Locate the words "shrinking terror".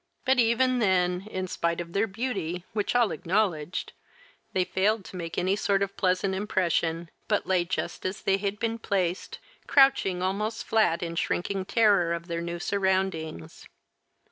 11.17-12.13